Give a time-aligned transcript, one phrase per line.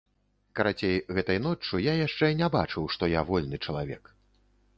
[0.59, 4.03] Карацей, гэтай ноччу я яшчэ не бачыў, што я вольны чалавек.